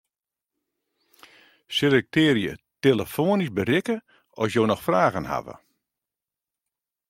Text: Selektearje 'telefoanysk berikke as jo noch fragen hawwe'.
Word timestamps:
Selektearje 1.79 2.53
'telefoanysk 2.57 3.53
berikke 3.61 3.97
as 4.45 4.49
jo 4.55 4.63
noch 4.71 4.85
fragen 4.89 5.25
hawwe'. 5.33 5.59